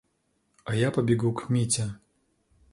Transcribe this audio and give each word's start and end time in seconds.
А 0.63 0.73
я 0.73 0.89
побегу 0.89 1.31
к 1.31 1.49
Мите. 1.49 1.93